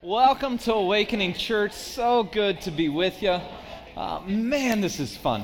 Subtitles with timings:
[0.00, 1.72] Welcome to Awakening Church.
[1.72, 3.40] So good to be with you.
[3.96, 5.42] Uh, man, this is fun.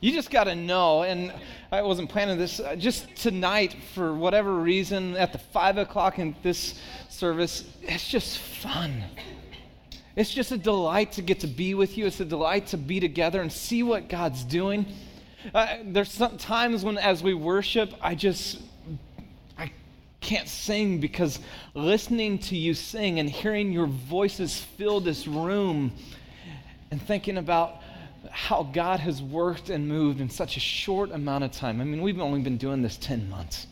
[0.00, 1.32] You just got to know, and
[1.70, 6.34] I wasn't planning this, uh, just tonight, for whatever reason, at the 5 o'clock in
[6.42, 6.80] this
[7.10, 9.04] service, it's just fun.
[10.16, 12.06] It's just a delight to get to be with you.
[12.06, 14.84] It's a delight to be together and see what God's doing.
[15.54, 18.58] Uh, there's some times when, as we worship, I just
[20.22, 21.38] can't sing because
[21.74, 25.92] listening to you sing and hearing your voices fill this room
[26.90, 27.82] and thinking about
[28.30, 31.80] how God has worked and moved in such a short amount of time.
[31.80, 33.66] I mean, we've only been doing this 10 months.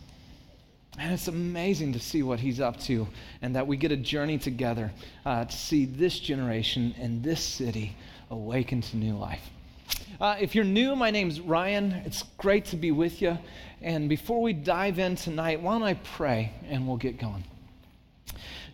[0.99, 3.07] And it's amazing to see what he's up to
[3.41, 4.93] and that we get a journey together
[5.25, 7.97] uh, to see this generation and this city
[8.31, 9.51] awaken to new life.
[10.21, 11.93] Uh, if you're new, my name's Ryan.
[12.05, 13.39] It's great to be with you.
[13.83, 17.45] And before we dive in tonight, why don't I pray and we'll get going?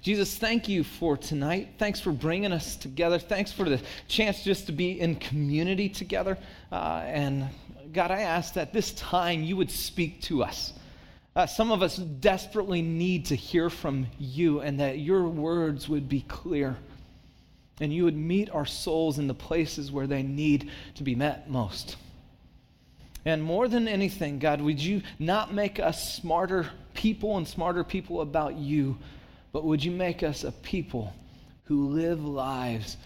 [0.03, 1.75] Jesus, thank you for tonight.
[1.79, 3.19] Thanks for bringing us together.
[3.19, 6.39] Thanks for the chance just to be in community together.
[6.71, 7.49] Uh, and
[7.93, 10.73] God, I ask that this time you would speak to us.
[11.35, 16.09] Uh, some of us desperately need to hear from you and that your words would
[16.09, 16.77] be clear
[17.81, 21.51] and you would meet our souls in the places where they need to be met
[21.51, 21.97] most.
[23.27, 28.21] And more than anything, God, would you not make us smarter people and smarter people
[28.21, 28.97] about you,
[29.53, 31.13] but would you make us a people
[31.65, 32.97] who live lives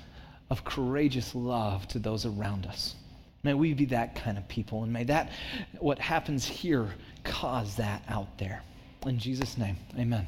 [0.50, 2.94] of courageous love to those around us?
[3.42, 5.30] May we be that kind of people, and may that,
[5.78, 6.90] what happens here,
[7.24, 8.62] cause that out there.
[9.06, 10.26] In Jesus' name, amen.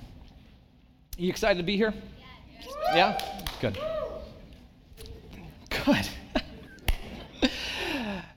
[1.19, 1.93] Are you excited to be here?
[2.95, 3.21] Yeah?
[3.61, 3.79] Good.
[5.85, 6.09] Good.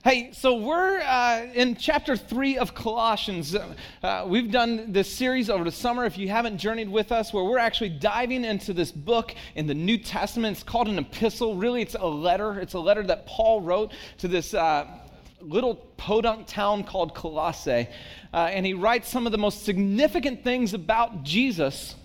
[0.06, 3.56] Hey, so we're uh, in chapter three of Colossians.
[3.56, 6.04] Uh, we've done this series over the summer.
[6.04, 9.74] If you haven't journeyed with us, where we're actually diving into this book in the
[9.74, 11.56] New Testament, it's called an epistle.
[11.56, 12.60] Really, it's a letter.
[12.60, 14.54] It's a letter that Paul wrote to this.
[14.54, 14.86] Uh,
[15.40, 17.88] little podunk town called Colossae.
[18.32, 21.96] Uh, and he writes some of the most significant things about Jesus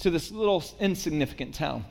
[0.00, 1.86] to this little insignificant town.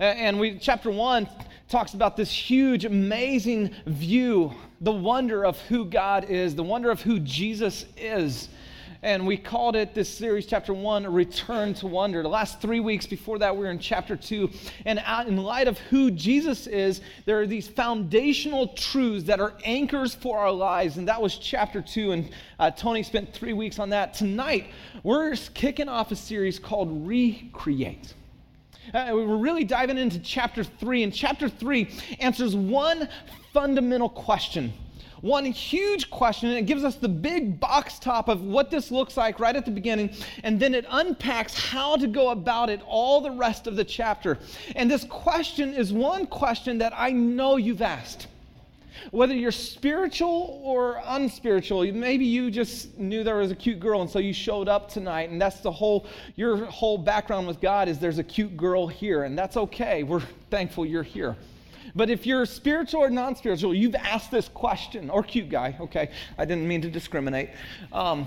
[0.00, 1.28] And we, chapter one
[1.68, 7.02] talks about this huge, amazing view, the wonder of who God is, the wonder of
[7.02, 8.48] who Jesus is.
[9.02, 12.20] And we called it this series, chapter one, return to wonder.
[12.20, 14.50] The last three weeks before that, we were in chapter two.
[14.86, 20.14] And in light of who Jesus is, there are these foundational truths that are anchors
[20.16, 20.96] for our lives.
[20.96, 22.10] And that was chapter two.
[22.10, 24.14] And uh, Tony spent three weeks on that.
[24.14, 24.66] Tonight,
[25.04, 28.14] we're kicking off a series called Recreate.
[28.94, 31.90] Uh, we're really diving into chapter three, and chapter three
[32.20, 33.08] answers one
[33.52, 34.72] fundamental question.
[35.20, 39.16] One huge question, and it gives us the big box top of what this looks
[39.16, 43.20] like right at the beginning, and then it unpacks how to go about it all
[43.20, 44.38] the rest of the chapter.
[44.76, 48.28] And this question is one question that I know you've asked.
[49.10, 54.10] Whether you're spiritual or unspiritual, maybe you just knew there was a cute girl and
[54.10, 57.98] so you showed up tonight and that's the whole your whole background with God is
[57.98, 60.02] there's a cute girl here and that's okay.
[60.02, 61.36] We're thankful you're here.
[61.94, 66.10] But if you're spiritual or non spiritual, you've asked this question, or cute guy, okay,
[66.36, 67.50] I didn't mean to discriminate.
[67.92, 68.26] Um,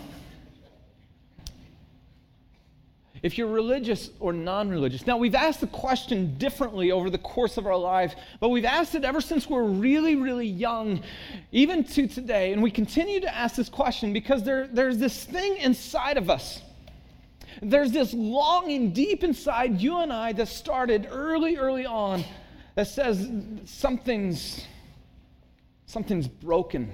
[3.24, 5.06] if you're religious or non religious.
[5.06, 8.96] Now, we've asked the question differently over the course of our life, but we've asked
[8.96, 11.04] it ever since we're really, really young,
[11.52, 12.52] even to today.
[12.52, 16.62] And we continue to ask this question because there, there's this thing inside of us.
[17.62, 22.24] There's this longing deep inside you and I that started early, early on
[22.76, 23.30] that says
[23.66, 24.66] something's,
[25.86, 26.92] something's broken.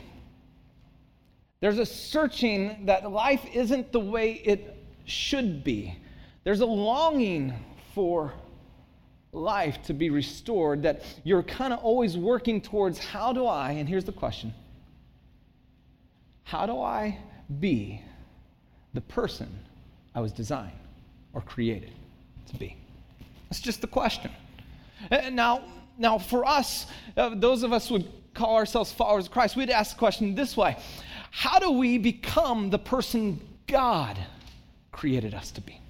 [1.61, 5.97] There's a searching that life isn't the way it should be.
[6.47, 7.53] There's a longing
[7.93, 8.31] for
[9.33, 13.89] life to be restored that you're kind of always working towards how do I, and
[13.89, 14.53] here's the question
[16.45, 17.17] how do I
[17.59, 18.01] be
[18.93, 19.59] the person
[20.15, 20.71] I was designed
[21.33, 21.91] or created
[22.45, 22.77] to be?
[23.49, 24.31] That's just the question.
[25.11, 25.63] And now,
[25.97, 26.85] now for us,
[27.17, 30.33] uh, those of us who would call ourselves followers of Christ, we'd ask the question
[30.33, 30.77] this way
[31.29, 34.17] How do we become the person God
[34.93, 35.81] created us to be?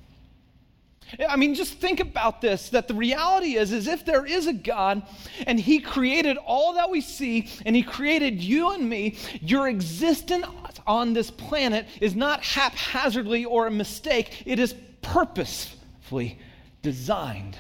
[1.28, 4.54] I mean, just think about this that the reality is, is if there is a
[4.54, 5.04] God
[5.46, 10.46] and He created all that we see and He created you and me, your existence
[10.86, 16.40] on this planet is not haphazardly or a mistake, it is purposefully
[16.82, 17.58] designed.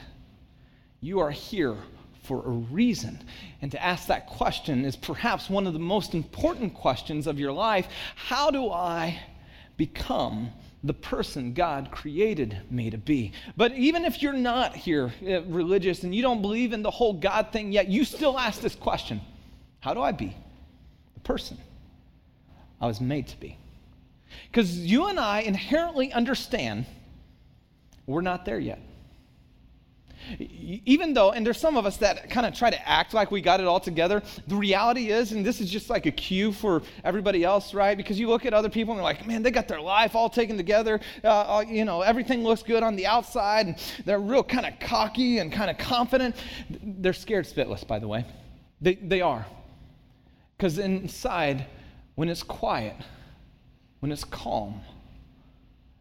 [1.01, 1.77] You are here
[2.23, 3.23] for a reason.
[3.61, 7.53] And to ask that question is perhaps one of the most important questions of your
[7.53, 7.87] life.
[8.15, 9.21] How do I
[9.77, 10.51] become
[10.83, 13.31] the person God created me to be.
[13.55, 17.13] But even if you're not here uh, religious and you don't believe in the whole
[17.13, 19.21] God thing yet, you still ask this question
[19.79, 20.35] How do I be
[21.13, 21.57] the person
[22.79, 23.57] I was made to be?
[24.51, 26.85] Because you and I inherently understand
[28.05, 28.79] we're not there yet.
[30.39, 33.41] Even though, and there's some of us that kind of try to act like we
[33.41, 36.81] got it all together, the reality is, and this is just like a cue for
[37.03, 37.95] everybody else, right?
[37.95, 40.29] Because you look at other people and they're like, man, they got their life all
[40.29, 40.99] taken together.
[41.23, 45.39] Uh, you know, everything looks good on the outside, and they're real kind of cocky
[45.39, 46.35] and kind of confident.
[46.69, 48.25] They're scared spitless, by the way.
[48.81, 49.45] They, they are.
[50.57, 51.65] Because inside,
[52.15, 52.95] when it's quiet,
[53.99, 54.81] when it's calm,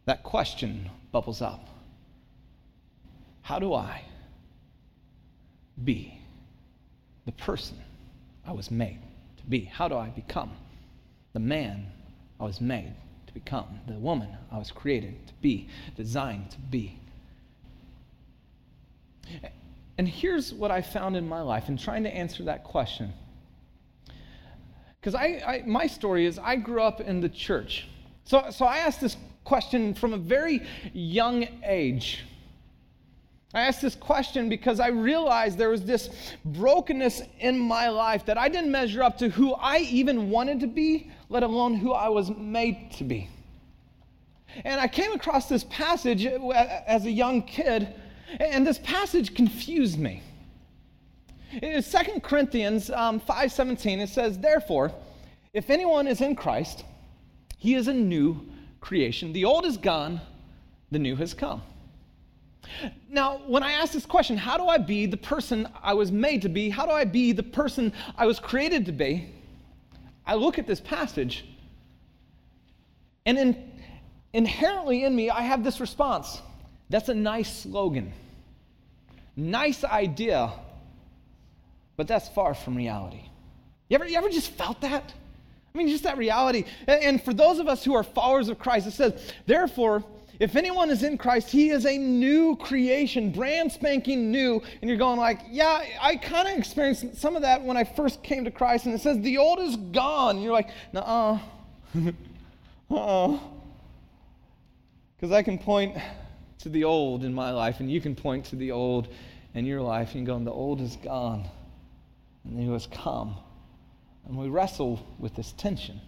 [0.06, 1.69] that question bubbles up
[3.43, 4.02] How do I
[5.84, 6.19] be
[7.25, 7.76] the person
[8.46, 9.00] I was made
[9.38, 9.64] to be?
[9.64, 10.52] How do I become
[11.32, 11.87] the man
[12.40, 12.94] I was made
[13.26, 16.99] to become, the woman I was created to be, designed to be?
[19.99, 23.12] And here's what I found in my life in trying to answer that question.
[25.00, 27.88] Because I, I, my story is I grew up in the church.
[28.25, 30.62] So, so I asked this question from a very
[30.93, 32.25] young age.
[33.56, 36.11] I asked this question because I realized there was this
[36.44, 40.67] brokenness in my life that I didn't measure up to who I even wanted to
[40.67, 43.31] be, let alone who I was made to be.
[44.64, 47.88] And I came across this passage as a young kid,
[48.41, 50.23] and this passage confused me.
[51.62, 54.93] In 2 Corinthians um, 5.17, it says, Therefore,
[55.55, 56.85] if anyone is in Christ,
[57.56, 58.38] he is a new
[58.82, 59.32] creation.
[59.32, 60.20] The old is gone,
[60.91, 61.62] the new has come.
[63.08, 66.43] Now, when I ask this question, how do I be the person I was made
[66.43, 66.69] to be?
[66.69, 69.32] How do I be the person I was created to be?
[70.26, 71.44] I look at this passage,
[73.25, 73.73] and in,
[74.32, 76.43] inherently in me, I have this response.
[76.91, 78.12] That's a nice slogan,
[79.37, 80.52] nice idea,
[81.97, 83.23] but that's far from reality.
[83.88, 85.14] You ever, you ever just felt that?
[85.75, 86.64] I mean, just that reality.
[86.87, 90.02] And, and for those of us who are followers of Christ, it says, therefore,
[90.38, 94.62] if anyone is in Christ, he is a new creation, brand spanking new.
[94.81, 98.23] And you're going like, yeah, I kind of experienced some of that when I first
[98.23, 98.87] came to Christ.
[98.87, 100.37] And it says the old is gone.
[100.37, 101.38] And you're like, nah,
[102.91, 103.38] uh,
[105.17, 105.97] because I can point
[106.59, 109.09] to the old in my life, and you can point to the old
[109.55, 111.49] in your life, and you're going, the old is gone,
[112.44, 113.37] and the new has come.
[114.27, 116.00] And we wrestle with this tension.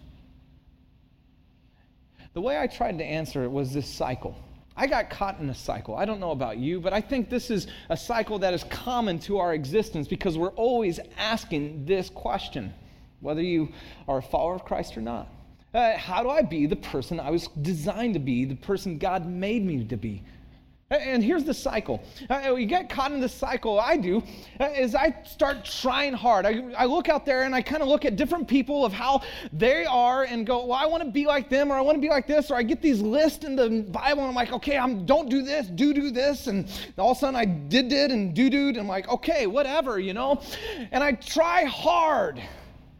[2.39, 4.33] The way I tried to answer it was this cycle.
[4.77, 5.97] I got caught in a cycle.
[5.97, 9.19] I don't know about you, but I think this is a cycle that is common
[9.27, 12.73] to our existence because we're always asking this question,
[13.19, 13.73] whether you
[14.07, 15.27] are a follower of Christ or not.
[15.73, 19.25] Uh, how do I be the person I was designed to be, the person God
[19.25, 20.23] made me to be?
[20.91, 22.01] And here's the cycle.
[22.31, 24.23] Uh, you get caught in the cycle, I do,
[24.59, 26.47] is I start trying hard.
[26.47, 29.21] I, I look out there and I kind of look at different people of how
[29.53, 32.01] they are and go, well, I want to be like them or I want to
[32.01, 32.49] be like this.
[32.49, 35.43] Or I get these lists in the Bible and I'm like, okay, I'm don't do
[35.43, 36.47] this, do do this.
[36.47, 38.69] And all of a sudden I did did and do do.
[38.69, 40.41] And I'm like, okay, whatever, you know?
[40.91, 42.41] And I try hard.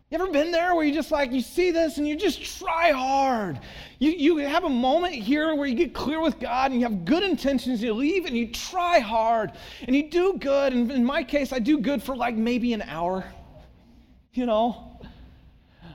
[0.09, 2.91] You ever been there where you just like, you see this and you just try
[2.91, 3.59] hard?
[3.99, 7.05] You, you have a moment here where you get clear with God and you have
[7.05, 9.51] good intentions, you leave and you try hard
[9.83, 10.73] and you do good.
[10.73, 13.23] And in my case, I do good for like maybe an hour.
[14.33, 14.99] You know,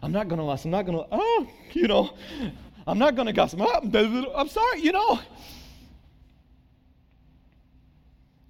[0.00, 0.64] I'm not going to lust.
[0.64, 2.14] I'm not going to, oh, you know,
[2.86, 3.60] I'm not going to gossip.
[3.62, 5.18] Oh, I'm sorry, you know.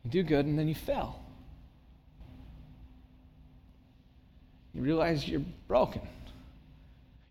[0.05, 1.24] You do good and then you fail.
[4.75, 6.03] You realize you're broken.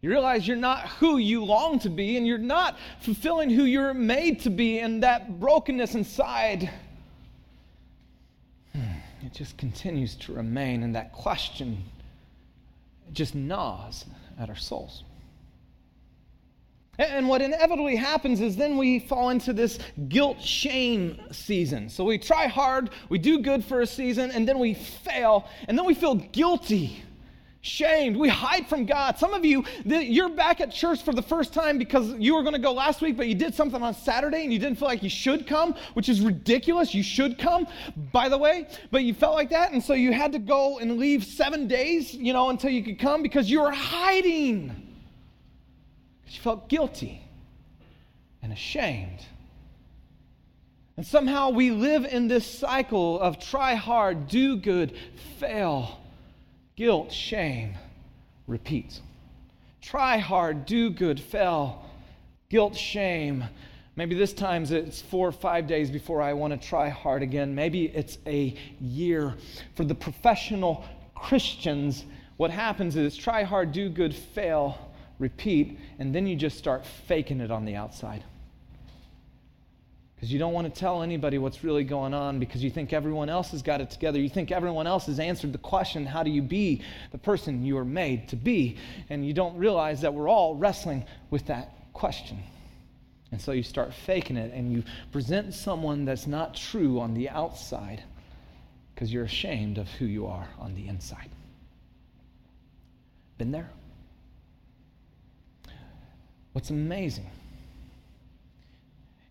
[0.02, 3.94] You realize you're not who you long to be, and you're not fulfilling who you're
[3.94, 6.70] made to be, and that brokenness inside,
[8.74, 8.82] hmm,
[9.26, 11.84] it just continues to remain, and that question
[13.14, 14.06] just gnaws
[14.40, 15.04] at our souls.
[17.00, 21.90] And what inevitably happens is then we fall into this guilt shame season.
[21.90, 25.78] So we try hard, we do good for a season, and then we fail, and
[25.78, 27.04] then we feel guilty
[27.64, 28.18] shamed.
[28.18, 29.18] We hide from God.
[29.18, 32.54] Some of you, you're back at church for the first time because you were going
[32.54, 35.02] to go last week, but you did something on Saturday and you didn't feel like
[35.02, 36.94] you should come, which is ridiculous.
[36.94, 37.66] You should come,
[38.12, 39.72] by the way, but you felt like that.
[39.72, 43.00] And so you had to go and leave seven days, you know, until you could
[43.00, 44.68] come because you were hiding.
[46.22, 47.24] Because you felt guilty
[48.42, 49.26] and ashamed.
[50.98, 54.94] And somehow we live in this cycle of try hard, do good,
[55.40, 56.03] fail
[56.76, 57.76] guilt, shame
[58.48, 59.00] repeat.
[59.82, 61.86] Try hard, do good, fail,
[62.50, 63.46] guilt, shame
[63.96, 67.54] Maybe this time it's four or five days before I want to try hard again.
[67.54, 69.36] Maybe it's a year.
[69.76, 72.06] For the professional Christians,
[72.38, 77.40] what happens is try hard, do good, fail, repeat, and then you just start faking
[77.40, 78.24] it on the outside.
[80.24, 83.28] Because you don't want to tell anybody what's really going on because you think everyone
[83.28, 84.18] else has got it together.
[84.22, 87.78] You think everyone else has answered the question, how do you be the person you
[87.78, 88.78] are made to be?
[89.10, 92.40] And you don't realize that we're all wrestling with that question.
[93.34, 97.28] And so you start faking it and you present someone that's not true on the
[97.28, 98.02] outside
[98.96, 101.32] because you're ashamed of who you are on the inside.
[103.38, 103.70] Been there?
[106.54, 107.30] What's amazing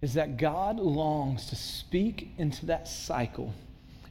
[0.02, 3.54] is that God longs to speak into that cycle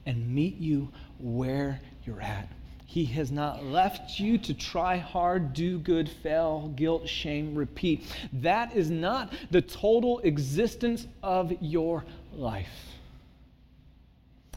[0.06, 2.48] and meet you where you're at.
[2.86, 8.04] He has not left you to try hard, do good, fail, guilt, shame, repeat.
[8.34, 12.68] That is not the total existence of your life.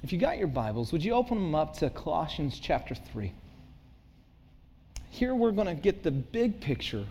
[0.03, 3.33] If you got your Bibles, would you open them up to Colossians chapter 3?
[5.11, 7.07] Here we're going to get the big picture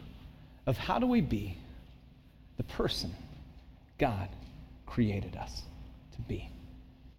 [0.66, 1.58] of how do we be
[2.58, 3.16] the person
[3.98, 4.30] God
[4.86, 5.64] created us
[6.16, 6.50] to be.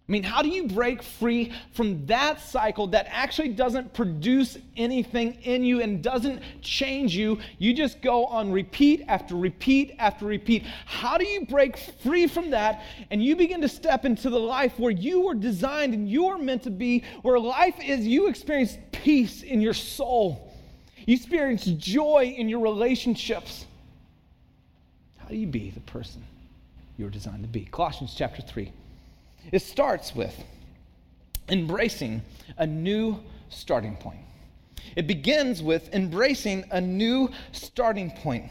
[0.07, 5.33] I mean, how do you break free from that cycle that actually doesn't produce anything
[5.41, 7.39] in you and doesn't change you?
[7.57, 10.63] You just go on repeat after repeat after repeat.
[10.85, 14.77] How do you break free from that and you begin to step into the life
[14.77, 18.77] where you were designed and you are meant to be, where life is you experience
[18.91, 20.53] peace in your soul,
[21.07, 23.65] you experience joy in your relationships?
[25.17, 26.23] How do you be the person
[26.97, 27.67] you're designed to be?
[27.71, 28.71] Colossians chapter 3.
[29.51, 30.43] It starts with
[31.49, 32.21] embracing
[32.57, 34.19] a new starting point.
[34.95, 38.45] It begins with embracing a new starting point.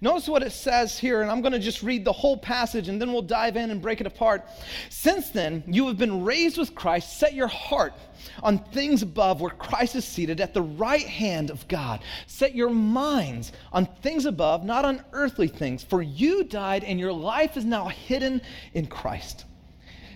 [0.00, 3.00] Notice what it says here, and I'm going to just read the whole passage and
[3.00, 4.46] then we'll dive in and break it apart.
[4.88, 7.18] Since then, you have been raised with Christ.
[7.18, 7.94] Set your heart
[8.42, 12.00] on things above where Christ is seated at the right hand of God.
[12.26, 17.12] Set your minds on things above, not on earthly things, for you died and your
[17.12, 18.40] life is now hidden
[18.74, 19.44] in Christ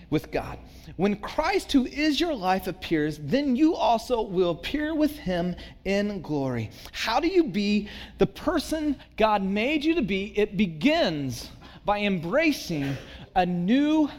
[0.09, 0.57] with God.
[0.97, 5.55] When Christ, who is your life, appears, then you also will appear with him
[5.85, 6.71] in glory.
[6.91, 10.33] How do you be the person God made you to be?
[10.37, 11.49] It begins
[11.85, 12.95] by embracing
[13.35, 14.09] a new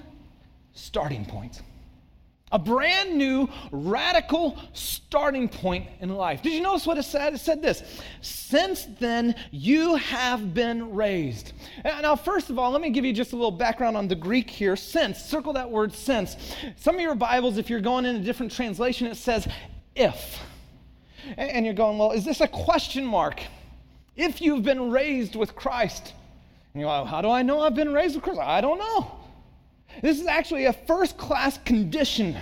[0.73, 1.62] starting point
[2.52, 6.42] a brand new, radical starting point in life.
[6.42, 7.35] Did you notice what it said?
[7.35, 7.83] It said this
[8.21, 11.52] Since then, you have been raised.
[11.85, 14.50] Now, first of all, let me give you just a little background on the Greek
[14.50, 14.76] here.
[14.76, 16.37] Since, circle that word since.
[16.76, 19.47] Some of your Bibles, if you're going in a different translation, it says
[19.95, 20.40] if.
[21.37, 23.42] And you're going, well, is this a question mark?
[24.16, 26.14] If you've been raised with Christ.
[26.75, 28.40] And you're like, how do I know I've been raised with Christ?
[28.40, 29.20] I don't know.
[30.03, 32.37] This is actually a first class condition.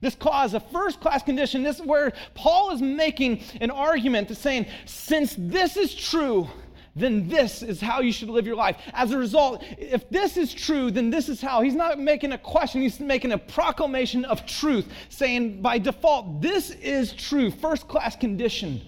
[0.00, 1.62] This cause, a first class condition.
[1.62, 6.48] This is where Paul is making an argument to saying, since this is true,
[6.96, 8.76] then this is how you should live your life.
[8.92, 11.60] As a result, if this is true, then this is how.
[11.60, 16.70] He's not making a question, he's making a proclamation of truth, saying by default, this
[16.70, 18.80] is true, first class condition.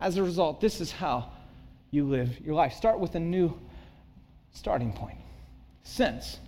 [0.00, 1.30] As a result, this is how
[1.90, 2.74] you live your life.
[2.74, 3.56] Start with a new
[4.52, 5.18] starting point.
[5.84, 6.40] Since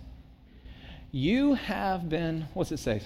[1.11, 3.01] you have been, what's it say?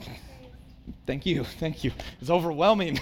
[1.06, 1.92] Thank you, thank you.
[2.20, 2.98] It's overwhelming.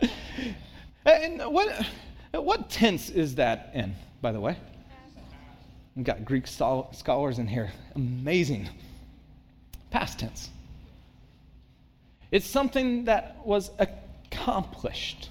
[1.06, 1.86] and what,
[2.32, 4.56] what tense is that in, by the way?
[5.96, 7.70] We've got Greek scholars in here.
[7.94, 8.68] Amazing.
[9.90, 10.50] Past tense.
[12.30, 15.30] It's something that was accomplished.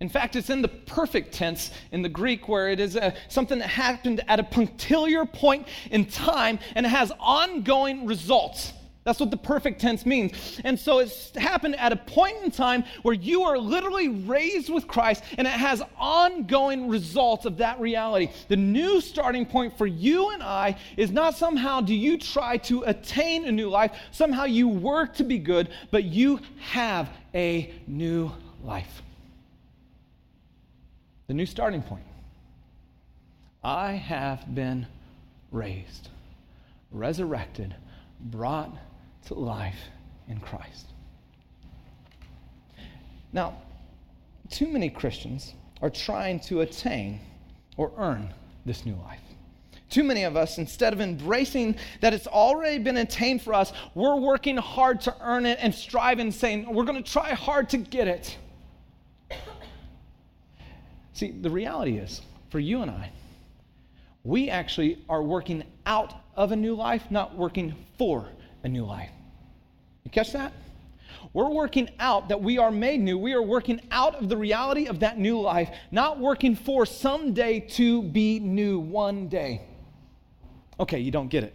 [0.00, 3.58] In fact, it's in the perfect tense in the Greek where it is a, something
[3.60, 8.72] that happened at a punctiliar point in time and it has ongoing results.
[9.04, 10.60] That's what the perfect tense means.
[10.64, 14.88] And so it's happened at a point in time where you are literally raised with
[14.88, 18.30] Christ and it has ongoing results of that reality.
[18.48, 22.82] The new starting point for you and I is not somehow do you try to
[22.82, 28.32] attain a new life, somehow you work to be good, but you have a new
[28.62, 29.03] life
[31.26, 32.04] the new starting point.
[33.62, 34.86] I have been
[35.50, 36.08] raised,
[36.90, 37.74] resurrected,
[38.20, 38.70] brought
[39.26, 39.78] to life
[40.28, 40.86] in Christ.
[43.32, 43.54] Now,
[44.50, 47.20] too many Christians are trying to attain
[47.76, 48.32] or earn
[48.66, 49.20] this new life.
[49.90, 54.16] Too many of us, instead of embracing that it's already been attained for us, we're
[54.16, 58.08] working hard to earn it and striving, saying, we're going to try hard to get
[58.08, 58.36] it.
[61.14, 63.10] See, the reality is, for you and I,
[64.24, 68.28] we actually are working out of a new life, not working for
[68.64, 69.10] a new life.
[70.04, 70.52] You catch that?
[71.32, 73.16] We're working out that we are made new.
[73.16, 77.60] We are working out of the reality of that new life, not working for someday
[77.60, 79.62] to be new one day.
[80.80, 81.54] Okay, you don't get it.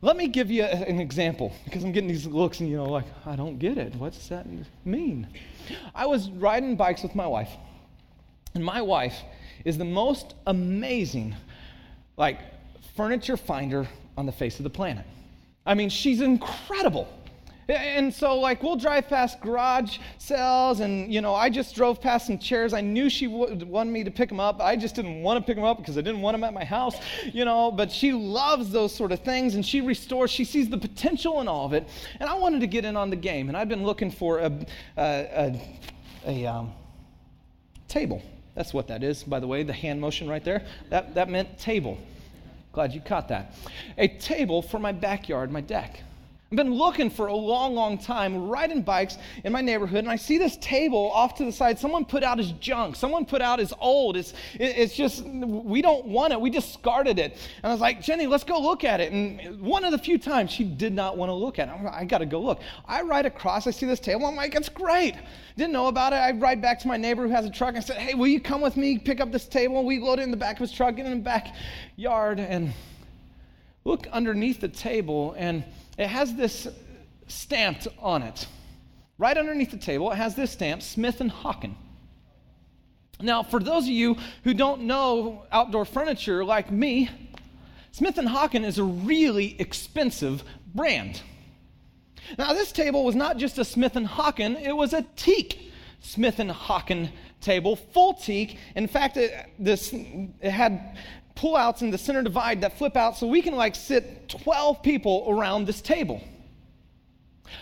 [0.00, 3.06] Let me give you an example because I'm getting these looks and you know, like,
[3.24, 3.94] I don't get it.
[3.94, 4.46] What's that
[4.84, 5.28] mean?
[5.94, 7.50] I was riding bikes with my wife,
[8.54, 9.16] and my wife
[9.64, 11.34] is the most amazing,
[12.16, 12.38] like,
[12.96, 15.06] furniture finder on the face of the planet.
[15.64, 17.08] I mean, she's incredible.
[17.68, 22.26] And so, like, we'll drive past garage sales, and, you know, I just drove past
[22.26, 22.74] some chairs.
[22.74, 24.60] I knew she would want me to pick them up.
[24.60, 26.64] I just didn't want to pick them up because I didn't want them at my
[26.64, 26.96] house,
[27.32, 30.76] you know, but she loves those sort of things, and she restores, she sees the
[30.76, 31.88] potential in all of it.
[32.18, 34.52] And I wanted to get in on the game, and I've been looking for a,
[34.96, 35.56] a,
[36.26, 36.72] a, a um,
[37.86, 38.22] table.
[38.54, 40.66] That's what that is, by the way, the hand motion right there.
[40.90, 41.98] That, that meant table.
[42.72, 43.54] Glad you caught that.
[43.98, 46.02] A table for my backyard, my deck.
[46.52, 50.16] I've been looking for a long, long time, riding bikes in my neighborhood, and I
[50.16, 51.78] see this table off to the side.
[51.78, 52.94] Someone put out his junk.
[52.94, 54.18] Someone put out his old.
[54.18, 56.38] It's, it's just, we don't want it.
[56.42, 57.38] We discarded it.
[57.62, 59.12] And I was like, Jenny, let's go look at it.
[59.12, 61.74] And one of the few times she did not want to look at it.
[61.90, 62.60] I got to go look.
[62.84, 64.26] I ride across, I see this table.
[64.26, 65.14] I'm like, it's great.
[65.56, 66.16] Didn't know about it.
[66.16, 67.76] I ride back to my neighbor who has a truck.
[67.76, 69.86] I said, hey, will you come with me, pick up this table?
[69.86, 71.24] We load it in the back of his truck, get in the
[71.96, 72.74] backyard, and
[73.86, 75.34] look underneath the table.
[75.38, 75.64] And
[75.98, 76.68] it has this
[77.28, 78.46] stamped on it.
[79.18, 81.74] Right underneath the table, it has this stamp, Smith and Hawken.
[83.20, 87.08] Now, for those of you who don't know outdoor furniture like me,
[87.92, 90.42] Smith and Hawken is a really expensive
[90.74, 91.20] brand.
[92.38, 95.72] Now, this table was not just a Smith and Hawken, it was a teak
[96.02, 98.58] Smith and Hawken table, full teak.
[98.74, 100.96] In fact, it, this, it had
[101.34, 105.26] pullouts in the center divide that flip out so we can like sit 12 people
[105.28, 106.22] around this table.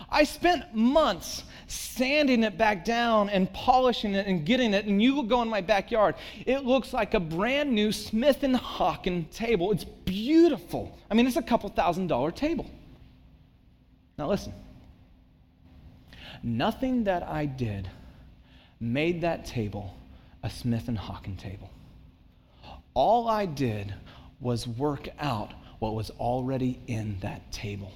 [0.09, 5.15] I spent months sanding it back down and polishing it and getting it, and you
[5.15, 6.15] will go in my backyard.
[6.47, 9.73] It looks like a brand new Smith and Hawken table.
[9.73, 10.99] It's beautiful.
[11.11, 12.71] I mean, it's a couple thousand dollar table.
[14.19, 14.53] Now listen.
[16.43, 17.89] Nothing that I did
[18.81, 19.95] made that table
[20.43, 21.71] a Smith and Hawken table.
[22.95, 23.95] All I did
[24.41, 27.93] was work out what was already in that table.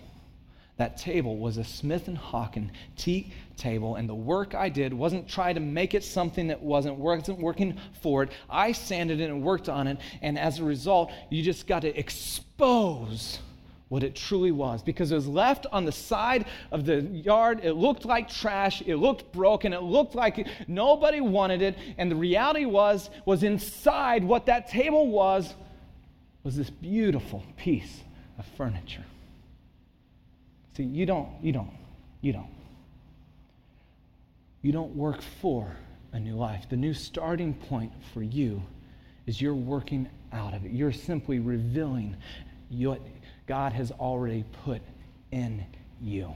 [0.76, 5.28] That table was a Smith and Hawken teak table, and the work I did wasn't
[5.28, 8.30] try to make it something that wasn't wasn't working for it.
[8.50, 11.96] I sanded it and worked on it, and as a result, you just got to
[11.96, 13.38] expose
[13.88, 17.60] what it truly was because it was left on the side of the yard.
[17.62, 18.82] It looked like trash.
[18.86, 19.72] It looked broken.
[19.72, 21.76] It looked like nobody wanted it.
[21.98, 25.54] And the reality was, was inside what that table was,
[26.42, 28.00] was this beautiful piece
[28.38, 29.04] of furniture.
[30.76, 31.70] See, you don't, you don't,
[32.20, 32.48] you don't.
[34.62, 35.76] You don't work for
[36.12, 36.66] a new life.
[36.68, 38.62] The new starting point for you
[39.26, 40.72] is you're working out of it.
[40.72, 42.16] You're simply revealing
[42.70, 43.00] what
[43.46, 44.82] God has already put
[45.30, 45.64] in
[46.00, 46.34] you.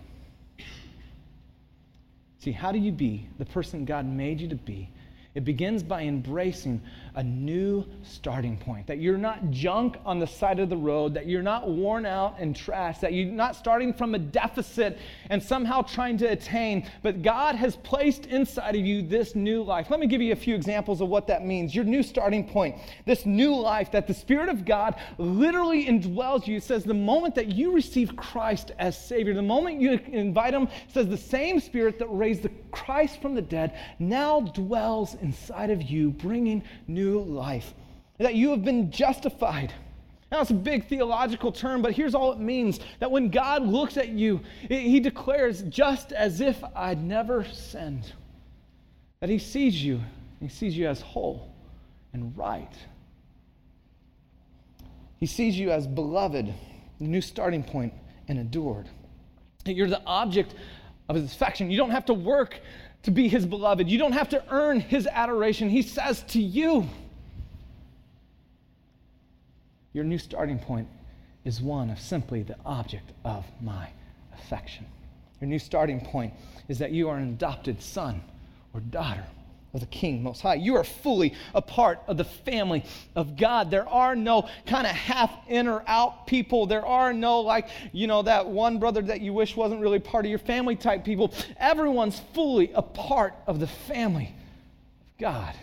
[2.41, 4.91] See, how do you be the person God made you to be
[5.39, 6.83] it begins by embracing
[7.19, 8.87] a new starting point.
[8.87, 12.37] That you're not junk on the side of the road, that you're not worn out
[12.39, 17.23] and trash, that you're not starting from a deficit and somehow trying to attain, but
[17.23, 19.91] God has placed inside of you this new life.
[19.91, 21.75] Let me give you a few examples of what that means.
[21.75, 26.61] Your new starting point, this new life that the Spirit of God literally indwells you.
[26.61, 31.09] Says the moment that you receive Christ as Savior, the moment you invite Him, says
[31.09, 36.11] the same Spirit that raised the Christ from the dead now dwells inside of you,
[36.11, 37.75] bringing new life.
[38.19, 39.73] That you have been justified.
[40.31, 43.97] Now, it's a big theological term, but here's all it means that when God looks
[43.97, 48.13] at you, he declares, just as if I'd never sinned.
[49.21, 50.01] That he sees you,
[50.41, 51.55] he sees you as whole
[52.13, 52.73] and right.
[55.19, 56.53] He sees you as beloved,
[57.01, 57.95] the new starting point,
[58.29, 58.89] and adored.
[59.65, 60.55] You're the object
[61.09, 61.71] of his affection.
[61.71, 62.61] You don't have to work
[63.03, 63.89] to be his beloved.
[63.89, 65.69] You don't have to earn his adoration.
[65.69, 66.89] He says to you,
[69.93, 70.89] your new starting point
[71.45, 73.89] is one of simply the object of my
[74.35, 74.87] affection.
[75.41, 76.35] Your new starting point
[76.69, 78.23] is that you are an adopted son
[78.75, 79.25] or daughter
[79.75, 80.55] of the King Most High.
[80.55, 83.71] You are fully a part of the family of God.
[83.71, 86.67] There are no kind of half in or out people.
[86.67, 90.25] There are no, like, you know, that one brother that you wish wasn't really part
[90.25, 91.35] of your family type people.
[91.59, 94.35] Everyone's fully a part of the family
[95.03, 95.55] of God,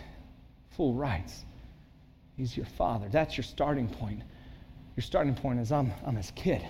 [0.76, 1.44] full rights.
[2.36, 3.08] He's your father.
[3.10, 4.20] That's your starting point.
[4.94, 6.62] Your starting point is I'm, I'm his kid.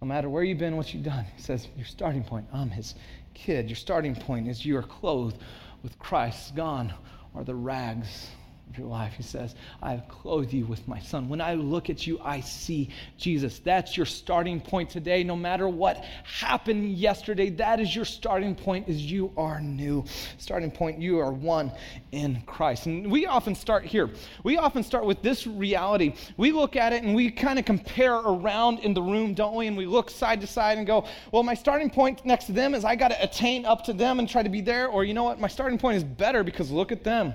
[0.00, 2.94] No matter where you've been, what you've done, he says, Your starting point, I'm his
[3.34, 3.68] kid.
[3.68, 5.38] Your starting point is you are clothed
[5.86, 6.56] with Christ.
[6.56, 6.92] Gone
[7.32, 8.26] are the rags
[8.68, 9.14] of your life.
[9.16, 11.28] He says, I have clothed you with my son.
[11.28, 13.60] When I look at you, I see Jesus.
[13.60, 15.22] That's your starting point today.
[15.22, 20.04] No matter what happened yesterday, that is your starting point is you are new.
[20.38, 21.70] Starting point, you are one
[22.12, 22.86] in Christ.
[22.86, 24.10] And we often start here.
[24.42, 26.14] We often start with this reality.
[26.36, 29.68] We look at it and we kind of compare around in the room, don't we?
[29.68, 32.74] And we look side to side and go, well, my starting point next to them
[32.74, 34.88] is I got to attain up to them and try to be there.
[34.88, 35.38] Or you know what?
[35.38, 37.34] My starting point is better because look at them.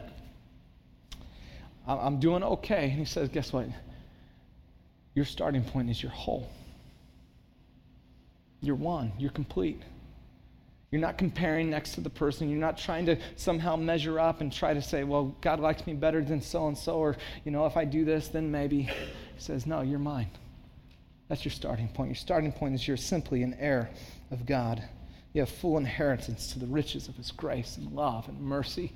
[1.88, 2.90] I'm doing okay.
[2.90, 3.68] And he says, Guess what?
[5.14, 6.50] Your starting point is your whole.
[8.62, 9.82] You're one, you're complete.
[10.92, 12.50] You're not comparing next to the person.
[12.50, 15.94] You're not trying to somehow measure up and try to say, well, God likes me
[15.94, 18.84] better than so and so, or, you know, if I do this, then maybe.
[18.84, 18.92] He
[19.38, 20.30] says, no, you're mine.
[21.30, 22.10] That's your starting point.
[22.10, 23.90] Your starting point is you're simply an heir
[24.32, 24.84] of God.
[25.34, 28.92] You have full inheritance to the riches of His grace and love and mercy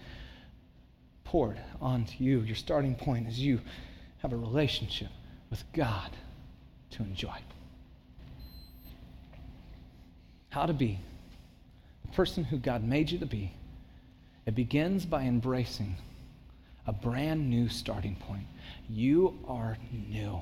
[1.26, 2.40] poured onto you.
[2.40, 3.60] Your starting point is you
[4.20, 5.10] have a relationship
[5.50, 6.12] with God
[6.92, 7.36] to enjoy.
[10.50, 11.00] How to be
[12.06, 13.52] the person who God made you to be.
[14.46, 15.96] It begins by embracing
[16.88, 18.46] a brand new starting point.
[18.88, 20.42] You are new.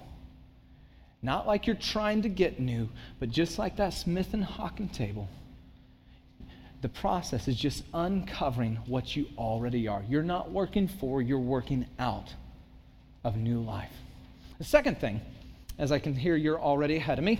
[1.22, 5.30] Not like you're trying to get new, but just like that Smith and Hawken table
[6.84, 10.04] the process is just uncovering what you already are.
[10.10, 12.34] You're not working for, you're working out
[13.24, 13.94] of new life.
[14.58, 15.22] The second thing,
[15.80, 17.40] as I can hear you're already ahead of me,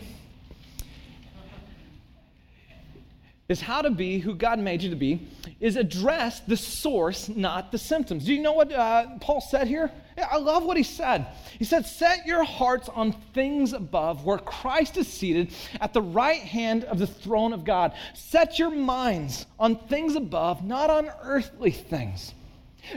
[3.54, 5.28] is how to be who God made you to be,
[5.60, 8.26] is address the source, not the symptoms.
[8.26, 9.92] Do you know what uh, Paul said here?
[10.18, 11.28] Yeah, I love what he said.
[11.60, 16.42] He said, Set your hearts on things above, where Christ is seated at the right
[16.42, 17.94] hand of the throne of God.
[18.16, 22.34] Set your minds on things above, not on earthly things.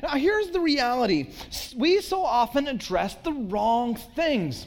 [0.03, 1.29] Now, here's the reality
[1.77, 4.67] we so often address the wrong things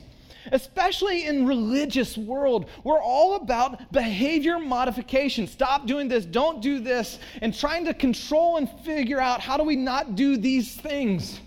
[0.52, 2.70] especially in religious world.
[2.84, 5.48] We're all about behavior modification.
[5.48, 9.64] Stop doing this don't do this and trying to control and figure out how do
[9.64, 11.40] we not do these things.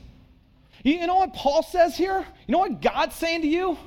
[0.84, 2.26] You know what paul says here?
[2.46, 3.78] You know what god's saying to you?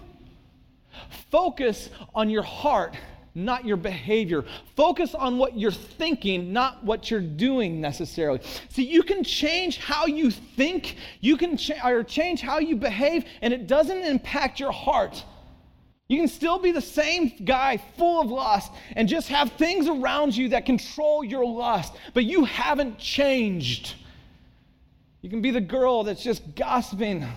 [1.30, 2.96] Focus on your heart
[3.36, 4.46] not your behavior.
[4.76, 8.40] Focus on what you're thinking, not what you're doing necessarily.
[8.70, 13.26] See, you can change how you think, you can ch- or change how you behave,
[13.42, 15.24] and it doesn't impact your heart.
[16.08, 20.38] You can still be the same guy full of lust and just have things around
[20.38, 23.96] you that control your lust, but you haven't changed.
[25.22, 27.28] You can be the girl that's just gossiping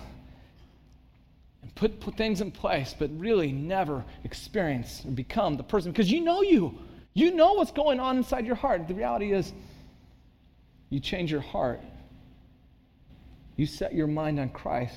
[1.79, 6.19] put, put things in place, but really never experience and become the person because you
[6.19, 6.77] know you.
[7.13, 8.87] You know what's going on inside your heart.
[8.87, 9.53] The reality is,
[10.89, 11.79] you change your heart,
[13.55, 14.95] you set your mind on Christ,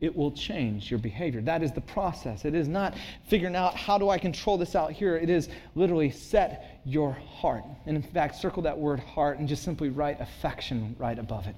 [0.00, 1.40] it will change your behavior.
[1.40, 2.44] That is the process.
[2.44, 2.94] It is not
[3.26, 5.16] figuring out how do I control this out here.
[5.16, 7.64] It is literally set your heart.
[7.86, 11.56] And in fact, circle that word heart and just simply write affection right above it.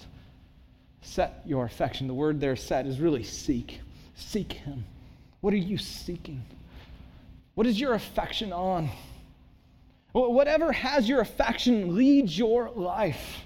[1.03, 2.09] Set your affection.
[2.09, 3.81] The word there set is really seek.
[4.15, 4.85] Seek Him.
[5.41, 6.45] What are you seeking?
[7.55, 8.89] What is your affection on?
[10.13, 13.41] Whatever has your affection leads your life.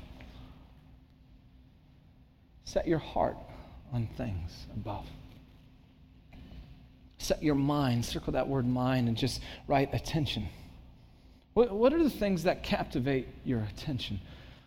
[2.64, 3.36] Set your heart
[3.92, 5.06] on things above.
[7.18, 10.48] Set your mind, circle that word mind, and just write attention.
[11.54, 14.20] What, what are the things that captivate your attention?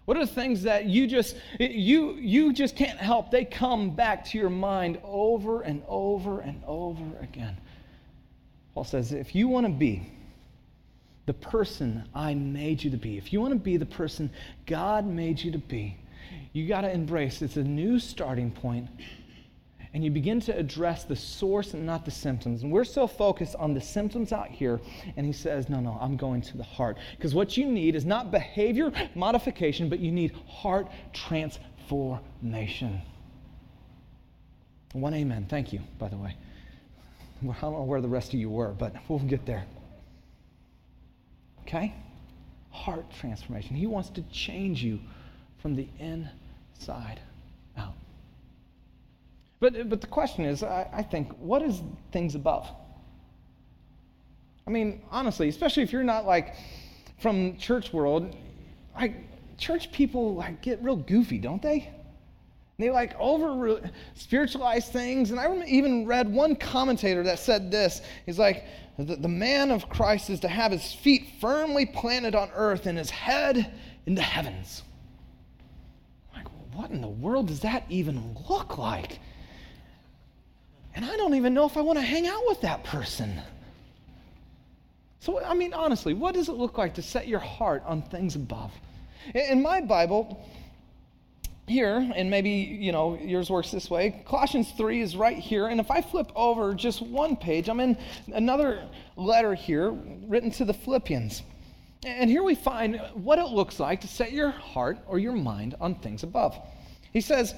[0.10, 3.30] What are the things that you just you you just can't help?
[3.30, 7.56] They come back to your mind over and over and over again.
[8.74, 10.12] Paul says, if you want to be
[11.28, 14.32] the person I made you to be, if you want to be the person
[14.65, 15.95] God made you to be,
[16.54, 18.89] you got to embrace it's a new starting point
[19.93, 22.63] and you begin to address the source and not the symptoms.
[22.63, 24.80] And we're so focused on the symptoms out here,
[25.17, 26.97] and he says, No, no, I'm going to the heart.
[27.17, 33.02] Because what you need is not behavior modification, but you need heart transformation.
[34.93, 35.47] One amen.
[35.49, 36.36] Thank you, by the way.
[37.41, 39.65] I don't know where the rest of you were, but we'll get there.
[41.62, 41.93] Okay?
[42.71, 43.75] Heart transformation.
[43.75, 44.99] He wants to change you
[45.62, 47.19] from the inside.
[49.60, 52.69] But, but the question is, I, I think, what is things above?
[54.65, 56.56] I mean, honestly, especially if you're not like
[57.17, 58.36] from church world,
[58.95, 59.15] like
[59.58, 61.89] church people like get real goofy, don't they?
[62.78, 63.82] They like over
[64.13, 65.32] spiritualize things.
[65.32, 68.02] And I even read one commentator that said this.
[68.26, 68.63] He's like,
[68.98, 72.98] the, the man of Christ is to have his feet firmly planted on earth and
[72.98, 73.74] his head
[74.06, 74.84] in the heavens.
[76.34, 79.19] Like, what in the world does that even look like?
[80.95, 83.39] And I don't even know if I want to hang out with that person.
[85.19, 88.36] So, I mean, honestly, what does it look like to set your heart on things
[88.36, 88.71] above?
[89.34, 90.45] In my Bible,
[91.69, 95.67] here, and maybe, you know, yours works this way, Colossians 3 is right here.
[95.67, 97.97] And if I flip over just one page, I'm in
[98.34, 98.84] another
[99.15, 101.43] letter here written to the Philippians.
[102.06, 105.75] And here we find what it looks like to set your heart or your mind
[105.80, 106.58] on things above.
[107.12, 107.56] He says,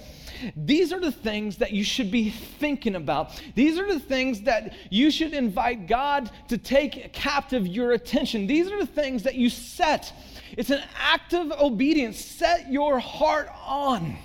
[0.55, 3.41] These are the things that you should be thinking about.
[3.55, 8.47] These are the things that you should invite God to take captive your attention.
[8.47, 10.13] These are the things that you set.
[10.57, 12.23] It's an active obedience.
[12.23, 14.17] Set your heart on.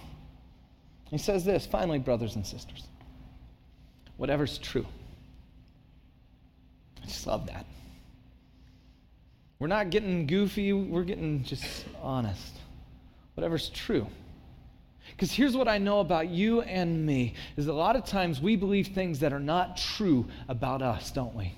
[1.10, 2.84] He says this finally, brothers and sisters,
[4.16, 4.86] whatever's true.
[7.02, 7.66] I just love that.
[9.58, 12.52] We're not getting goofy, we're getting just honest.
[13.34, 14.06] Whatever's true
[15.16, 18.54] because here's what I know about you and me is a lot of times we
[18.54, 21.54] believe things that are not true about us, don't we?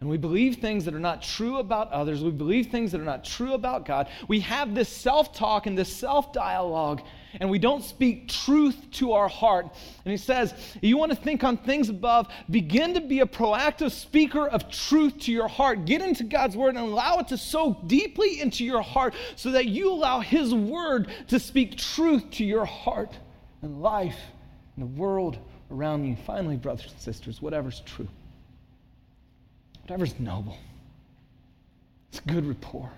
[0.00, 2.22] And we believe things that are not true about others.
[2.22, 4.08] We believe things that are not true about God.
[4.28, 7.00] We have this self talk and this self dialogue,
[7.40, 9.66] and we don't speak truth to our heart.
[10.04, 13.90] And he says, You want to think on things above, begin to be a proactive
[13.90, 15.84] speaker of truth to your heart.
[15.84, 19.66] Get into God's word and allow it to soak deeply into your heart so that
[19.66, 23.12] you allow his word to speak truth to your heart
[23.62, 24.18] and life
[24.76, 25.38] and the world
[25.70, 26.16] around you.
[26.26, 28.08] Finally, brothers and sisters, whatever's true
[29.86, 30.58] whatever's noble,
[32.10, 32.90] it's good rapport.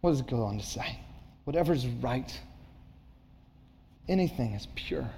[0.00, 1.00] What does it go on to say?
[1.46, 2.40] Whatever's right,
[4.08, 5.08] anything is pure.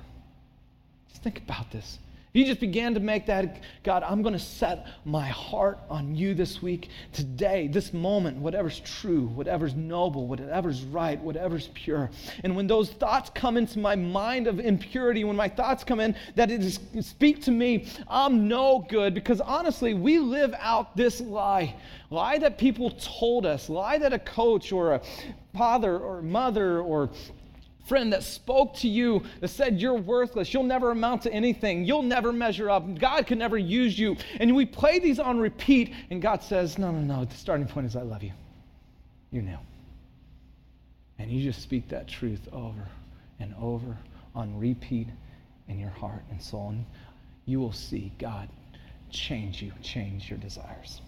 [1.08, 1.98] Just think about this.
[2.34, 6.14] If You just began to make that, God, I'm going to set my heart on
[6.14, 12.10] you this week, today, this moment, whatever's true, whatever's noble, whatever's right, whatever's pure.
[12.44, 16.14] And when those thoughts come into my mind of impurity, when my thoughts come in
[16.34, 21.74] that it speak to me, I'm no good because honestly, we live out this lie.
[22.10, 25.00] Lie that people told us, lie that a coach or a
[25.58, 27.10] father or mother or
[27.88, 32.02] friend that spoke to you that said you're worthless, you'll never amount to anything, you'll
[32.02, 34.16] never measure up, God can never use you.
[34.38, 37.86] And we play these on repeat, and God says, No, no, no, the starting point
[37.86, 38.32] is I love you.
[39.32, 39.58] You know.
[41.18, 42.86] And you just speak that truth over
[43.40, 43.96] and over
[44.34, 45.08] on repeat
[45.66, 46.86] in your heart and soul, and
[47.46, 48.48] you will see God
[49.10, 51.00] change you, change your desires.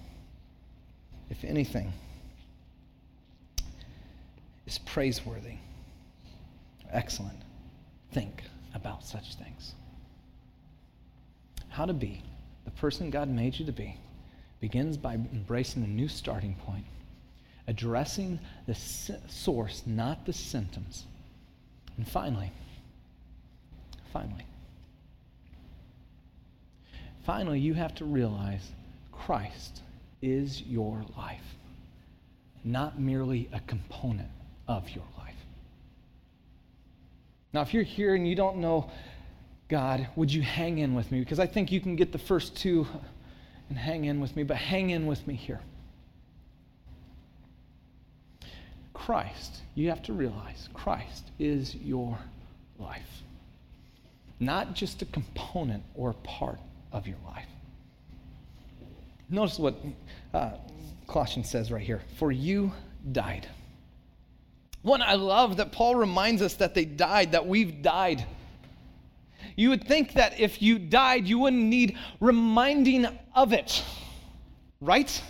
[1.29, 1.93] If anything
[4.71, 5.57] is praiseworthy,
[6.93, 7.39] excellent,
[8.13, 9.75] think about such things.
[11.69, 12.23] How to be
[12.65, 13.97] the person God made you to be
[14.61, 16.85] begins by embracing a new starting point,
[17.67, 21.05] addressing the source, not the symptoms.
[21.97, 22.53] And finally,
[24.13, 24.47] finally,
[27.27, 28.71] finally, you have to realize
[29.11, 29.81] Christ
[30.23, 31.57] is your life,
[32.63, 34.31] not merely a component
[34.69, 35.35] of your life.
[37.53, 38.91] Now, if you're here and you don't know
[39.69, 41.21] God, would you hang in with me?
[41.21, 42.87] Because I think you can get the first two
[43.69, 45.61] and hang in with me, but hang in with me here.
[48.93, 52.19] Christ, you have to realize Christ is your
[52.79, 53.23] life,
[54.41, 56.59] not just a component or a part
[56.93, 57.47] of your life.
[59.29, 59.77] Notice what
[60.35, 60.51] uh,
[61.07, 62.73] Colossians says right here For you
[63.13, 63.49] died.
[64.83, 68.25] One, I love that Paul reminds us that they died, that we've died.
[69.57, 73.85] You would think that if you died, you wouldn't need reminding of it,
[74.81, 75.23] right?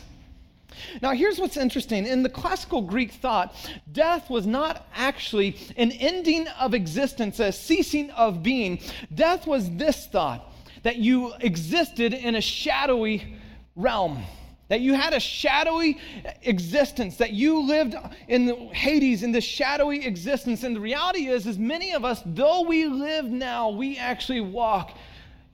[1.02, 2.06] Now, here's what's interesting.
[2.06, 3.54] In the classical Greek thought,
[3.90, 8.80] death was not actually an ending of existence, a ceasing of being.
[9.12, 10.46] Death was this thought
[10.84, 13.36] that you existed in a shadowy
[13.74, 14.22] realm
[14.70, 15.98] that you had a shadowy
[16.42, 17.96] existence, that you lived
[18.28, 20.62] in Hades in this shadowy existence.
[20.62, 24.96] And the reality is, is many of us, though we live now, we actually walk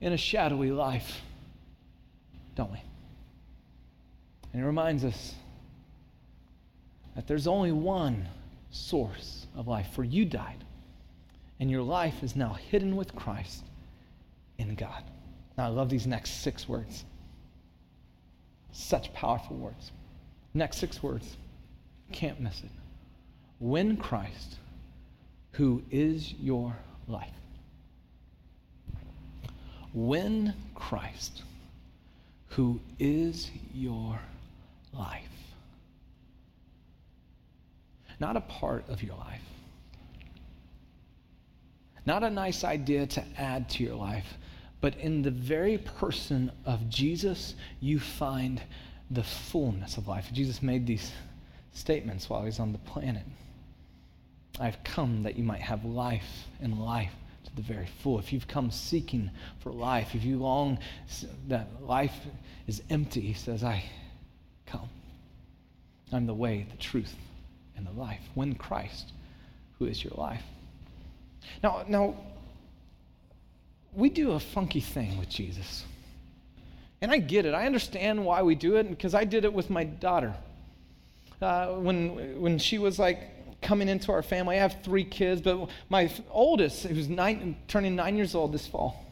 [0.01, 1.19] in a shadowy life,
[2.55, 2.79] don't we?
[4.53, 5.33] And it reminds us
[7.15, 8.27] that there's only one
[8.69, 10.63] source of life, for you died,
[11.59, 13.63] and your life is now hidden with Christ
[14.59, 15.03] in God.
[15.57, 17.03] Now, I love these next six words.
[18.71, 19.91] Such powerful words.
[20.53, 21.37] Next six words.
[22.11, 22.71] Can't miss it.
[23.59, 24.57] When Christ,
[25.51, 26.75] who is your
[27.07, 27.29] life.
[29.93, 31.41] When Christ,
[32.49, 34.19] who is your
[34.93, 35.23] life,
[38.19, 39.41] not a part of your life,
[42.05, 44.37] not a nice idea to add to your life,
[44.79, 48.61] but in the very person of Jesus, you find
[49.09, 50.29] the fullness of life.
[50.33, 51.11] Jesus made these
[51.73, 53.23] statements while he was on the planet.
[54.59, 57.13] I've come that you might have life and life
[57.45, 58.19] to the very full.
[58.19, 60.79] If you've come seeking for life, if you long
[61.47, 62.15] that life
[62.67, 63.83] is empty, he says, I
[64.65, 64.89] come.
[66.11, 67.13] I'm the way, the truth,
[67.75, 68.21] and the life.
[68.33, 69.11] When Christ,
[69.77, 70.43] who is your life.
[71.63, 72.15] Now, now,
[73.93, 75.85] we do a funky thing with Jesus.
[77.01, 77.53] And I get it.
[77.53, 80.33] I understand why we do it because I did it with my daughter.
[81.41, 85.69] Uh, when, when she was like coming into our family, I have three kids, but
[85.89, 89.05] my oldest, who's nine, turning nine years old this fall,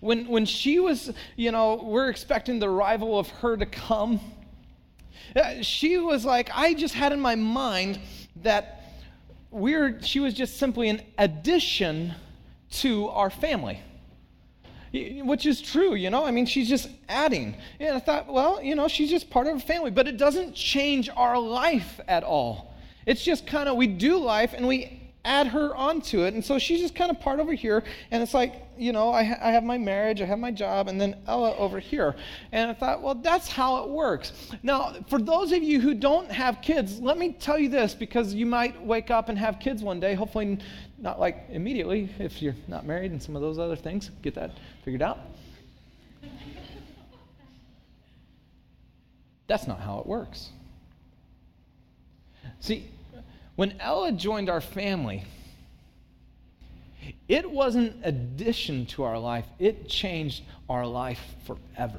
[0.00, 4.20] when, when she was, you know, we're expecting the arrival of her to come,
[5.36, 8.00] uh, she was like, I just had in my mind
[8.42, 8.82] that
[9.50, 12.14] we're, she was just simply an addition
[12.72, 13.80] to our family.
[14.92, 16.24] Which is true, you know?
[16.24, 17.56] I mean, she's just adding.
[17.80, 20.54] And I thought, well, you know, she's just part of our family, but it doesn't
[20.54, 22.74] change our life at all.
[23.06, 26.34] It's just kind of, we do life and we add her onto it.
[26.34, 27.84] And so she's just kind of part over here.
[28.10, 30.88] And it's like, you know, I, ha- I, have my marriage, I have my job,
[30.88, 32.16] and then Ella over here.
[32.50, 34.32] And I thought, well, that's how it works.
[34.62, 38.34] Now, for those of you who don't have kids, let me tell you this because
[38.34, 40.14] you might wake up and have kids one day.
[40.14, 40.58] Hopefully,
[41.02, 44.10] not like immediately if you're not married and some of those other things.
[44.22, 44.52] Get that
[44.84, 45.18] figured out.
[49.48, 50.50] That's not how it works.
[52.60, 52.88] See,
[53.56, 55.24] when Ella joined our family,
[57.28, 61.98] it wasn't addition to our life, it changed our life forever.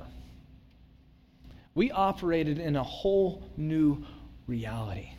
[1.75, 4.05] We operated in a whole new
[4.47, 5.09] reality.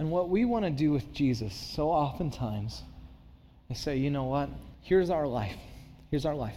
[0.00, 2.82] And what we want to do with Jesus so oftentimes
[3.68, 4.48] is say, you know what?
[4.80, 5.58] Here's our life.
[6.10, 6.56] Here's our life.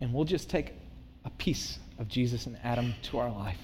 [0.00, 0.74] And we'll just take
[1.24, 3.58] a piece of Jesus and add him to our life.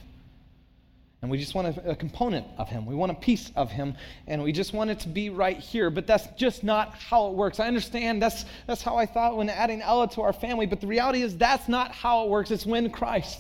[1.23, 2.87] And we just want a, a, component of him.
[2.87, 3.95] We want a piece of him,
[4.27, 5.89] and we just want it to be right here.
[5.89, 7.61] But that's just not how it works.
[7.61, 10.89] I understand that's, that's how I thought when adding Ella to our family, but the
[10.89, 12.51] reality is that's not how it works.
[12.51, 13.39] It's when Christ,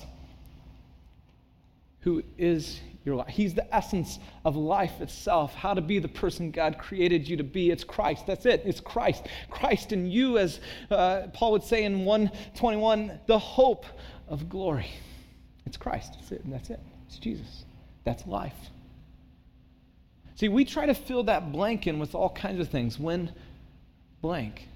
[2.03, 2.79] who is
[3.11, 7.29] your life, He's the essence of life itself, how to be the person God created
[7.29, 7.71] you to be.
[7.71, 8.27] It's Christ.
[8.27, 8.63] That's it.
[8.65, 9.27] It's Christ.
[9.51, 13.85] Christ in you, as uh, Paul would say in 121, the hope
[14.29, 14.91] of glory.
[15.67, 16.15] It's Christ.
[16.15, 16.45] That's it.
[16.45, 16.81] And that's it.
[17.07, 17.65] It's Jesus.
[18.05, 18.55] That's life.
[20.37, 22.99] See, we try to fill that blank in with all kinds of things.
[22.99, 23.33] When
[24.23, 24.69] blank,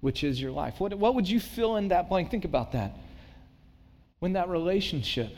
[0.00, 0.80] which is your life.
[0.80, 2.30] What, what would you fill in that blank?
[2.30, 2.96] Think about that.
[4.18, 5.36] When that relationship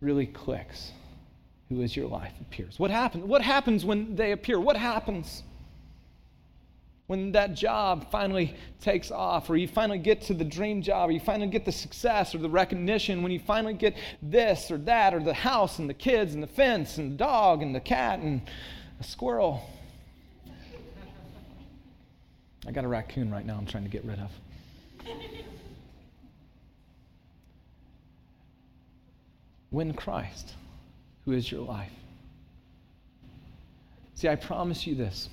[0.00, 0.92] really clicks,
[1.68, 2.78] who is your life appears.
[2.78, 3.24] What happens?
[3.24, 4.60] What happens when they appear?
[4.60, 5.42] What happens?
[7.08, 11.12] when that job finally takes off, or you finally get to the dream job, or
[11.12, 15.14] you finally get the success or the recognition, when you finally get this or that,
[15.14, 18.18] or the house and the kids and the fence and the dog and the cat
[18.18, 18.42] and
[19.00, 19.62] a squirrel.
[22.66, 24.30] I got a raccoon right now I'm trying to get rid of.
[29.70, 30.54] When Christ,
[31.24, 31.92] who is your life.
[34.14, 35.28] See, I promise you this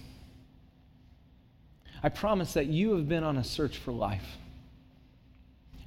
[2.04, 4.38] I promise that you have been on a search for life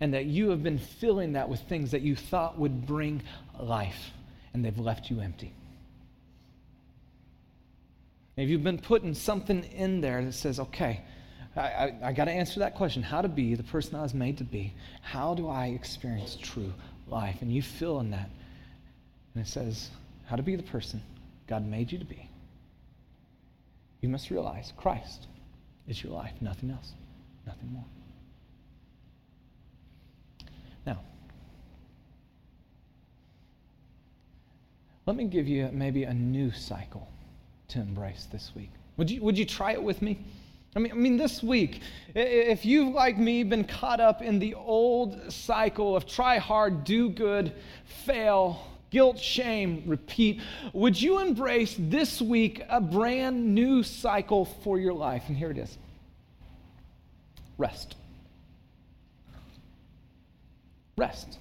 [0.01, 3.23] and that you have been filling that with things that you thought would bring
[3.59, 4.11] life,
[4.55, 5.53] and they've left you empty.
[8.37, 11.01] If you've been putting something in there that says, okay,
[11.57, 14.15] I, I, I got to answer that question how to be the person I was
[14.15, 14.73] made to be.
[15.03, 16.73] How do I experience true
[17.09, 17.43] life?
[17.43, 18.31] And you fill in that.
[19.35, 19.91] And it says,
[20.27, 21.03] how to be the person
[21.47, 22.29] God made you to be.
[24.01, 25.27] You must realize Christ
[25.89, 26.93] is your life, nothing else,
[27.47, 27.85] nothing more.
[30.87, 31.01] Now,
[35.07, 37.09] let me give you maybe a new cycle
[37.69, 38.71] to embrace this week.
[38.97, 40.19] Would you, would you try it with me?
[40.77, 41.81] I mean, I mean, this week,
[42.15, 47.09] if you've, like me, been caught up in the old cycle of try hard, do
[47.09, 47.53] good,
[48.05, 50.41] fail, guilt, shame, repeat.
[50.73, 55.25] Would you embrace this week a brand new cycle for your life?
[55.29, 55.77] And here it is
[57.59, 57.97] rest.
[60.97, 61.39] Rest.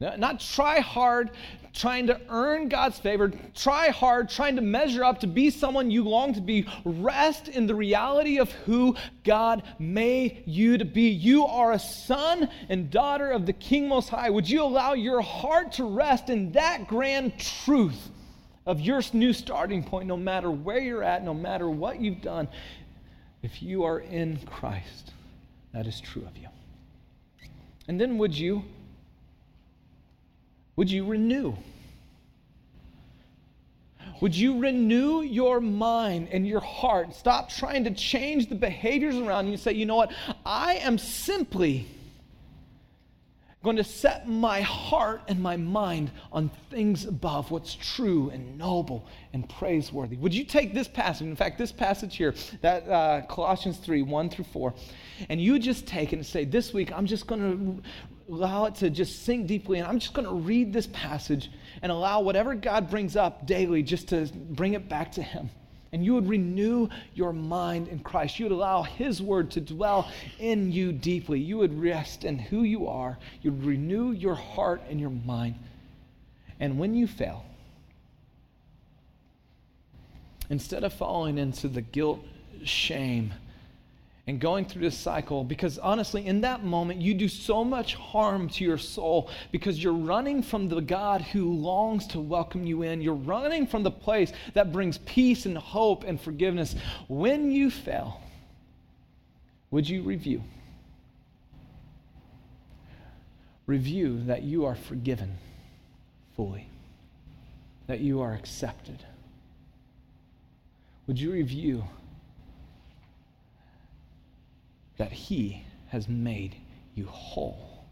[0.00, 1.30] Not try hard,
[1.74, 3.30] trying to earn God's favor.
[3.54, 6.66] Try hard, trying to measure up to be someone you long to be.
[6.86, 11.10] Rest in the reality of who God made you to be.
[11.10, 14.30] You are a son and daughter of the King Most High.
[14.30, 18.08] Would you allow your heart to rest in that grand truth
[18.64, 22.48] of your new starting point, no matter where you're at, no matter what you've done?
[23.42, 25.12] If you are in Christ,
[25.74, 26.48] that is true of you.
[27.86, 28.64] And then would you?
[30.80, 31.52] Would you renew?
[34.22, 37.14] Would you renew your mind and your heart?
[37.14, 40.10] Stop trying to change the behaviors around you and say, you know what?
[40.46, 41.86] I am simply
[43.62, 49.06] going to set my heart and my mind on things above, what's true and noble
[49.34, 50.16] and praiseworthy.
[50.16, 54.30] Would you take this passage, in fact, this passage here, that uh, Colossians 3 1
[54.30, 54.72] through 4,
[55.28, 57.82] and you just take it and say, This week I'm just going to
[58.30, 59.78] allow it to just sink deeply.
[59.78, 61.50] And I'm just going to read this passage
[61.82, 65.50] and allow whatever God brings up daily just to bring it back to Him.
[65.92, 68.38] And you would renew your mind in Christ.
[68.38, 71.40] You would allow His word to dwell in you deeply.
[71.40, 73.18] You would rest in who you are.
[73.42, 75.56] You'd renew your heart and your mind.
[76.60, 77.44] And when you fail,
[80.48, 82.20] instead of falling into the guilt,
[82.62, 83.32] shame,
[84.30, 88.48] and going through this cycle because honestly, in that moment, you do so much harm
[88.48, 93.02] to your soul because you're running from the God who longs to welcome you in.
[93.02, 96.76] You're running from the place that brings peace and hope and forgiveness.
[97.08, 98.20] When you fail,
[99.72, 100.44] would you review?
[103.66, 105.38] Review that you are forgiven
[106.36, 106.68] fully,
[107.88, 109.04] that you are accepted.
[111.08, 111.82] Would you review?
[115.00, 116.54] That He has made
[116.94, 117.86] you whole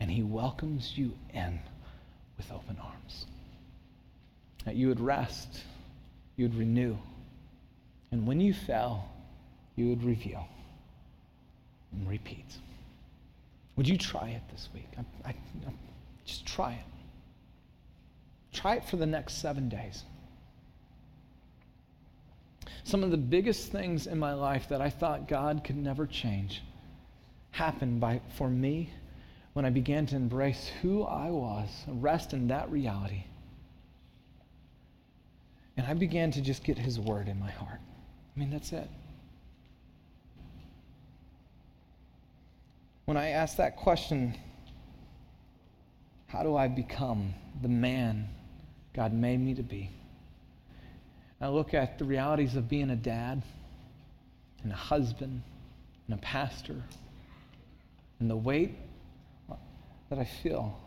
[0.00, 1.60] and He welcomes you in
[2.38, 3.26] with open arms.
[4.64, 5.60] That you would rest,
[6.36, 6.96] you would renew,
[8.10, 9.10] and when you fell,
[9.76, 10.48] you would reveal
[11.92, 12.56] and repeat.
[13.76, 14.88] Would you try it this week?
[14.96, 15.72] I, I, I,
[16.24, 18.54] just try it.
[18.54, 20.04] Try it for the next seven days.
[22.84, 26.62] Some of the biggest things in my life that I thought God could never change
[27.50, 28.90] happened by, for me
[29.52, 33.24] when I began to embrace who I was, rest in that reality.
[35.76, 37.80] And I began to just get His word in my heart.
[38.36, 38.88] I mean, that's it.
[43.04, 44.36] When I asked that question,
[46.26, 48.28] how do I become the man
[48.94, 49.90] God made me to be?
[51.40, 53.42] I look at the realities of being a dad
[54.62, 55.42] and a husband
[56.06, 56.82] and a pastor
[58.20, 58.74] and the weight
[60.10, 60.78] that I feel.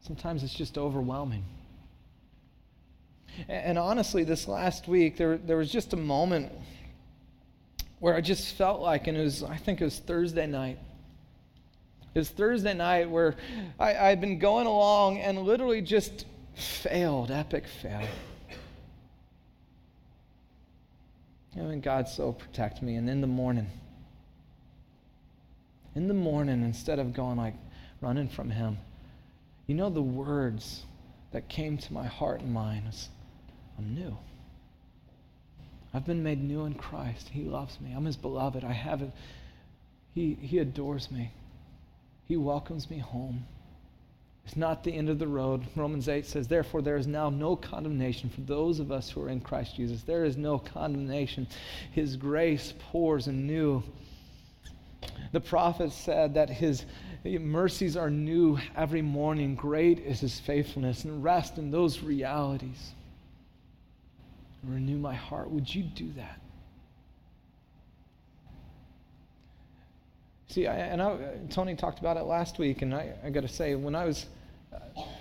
[0.00, 1.44] Sometimes it's just overwhelming.
[3.48, 6.52] And, honestly, this last week, there, there was just a moment
[7.98, 10.78] where I just felt like, and it was, I think it was Thursday night.
[12.14, 13.36] It was Thursday night where
[13.78, 18.06] I, I'd been going along and literally just failed, epic fail.
[21.54, 22.96] You know, and God so protect me.
[22.96, 23.68] And in the morning,
[25.94, 27.54] in the morning, instead of going like
[28.00, 28.78] running from Him,
[29.66, 30.82] you know, the words
[31.32, 33.08] that came to my heart and mind is,
[33.78, 34.16] I'm new.
[35.94, 37.28] I've been made new in Christ.
[37.28, 37.92] He loves me.
[37.94, 38.64] I'm His beloved.
[38.64, 39.10] I have it.
[40.14, 41.32] He, he adores me.
[42.26, 43.46] He welcomes me home.
[44.44, 45.64] It's not the end of the road.
[45.76, 49.28] Romans 8 says, Therefore, there is now no condemnation for those of us who are
[49.28, 50.02] in Christ Jesus.
[50.02, 51.46] There is no condemnation.
[51.92, 53.82] His grace pours anew.
[55.30, 56.84] The prophet said that his
[57.24, 59.54] mercies are new every morning.
[59.54, 62.92] Great is his faithfulness, and rest in those realities.
[64.64, 65.50] Renew my heart.
[65.50, 66.41] Would you do that?
[70.52, 71.16] See, I, and I,
[71.48, 74.26] Tony talked about it last week, and I, I got to say, when I was,
[74.70, 74.78] uh,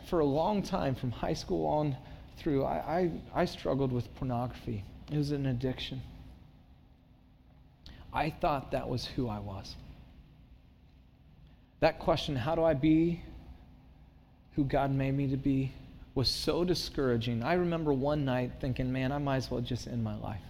[0.09, 1.95] for a long time, from high school on
[2.37, 4.83] through, I, I, I struggled with pornography.
[5.09, 6.01] It was an addiction.
[8.11, 9.73] I thought that was who I was.
[11.79, 13.23] That question, how do I be
[14.55, 15.71] who God made me to be,
[16.13, 17.41] was so discouraging.
[17.41, 20.41] I remember one night thinking, man, I might as well just end my life.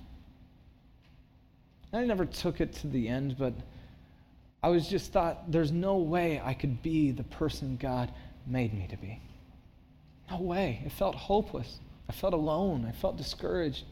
[1.93, 3.53] I never took it to the end, but
[4.63, 8.11] I was just thought, there's no way I could be the person God
[8.45, 9.19] made me to be.
[10.29, 10.81] No way.
[10.85, 11.79] It felt hopeless.
[12.07, 12.85] I felt alone.
[12.87, 13.85] I felt discouraged.